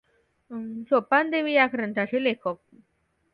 सोपानदेवी 0.89 1.53
या 1.53 1.67
ग्रंथांचे 1.73 2.23
लेखक. 2.23 2.55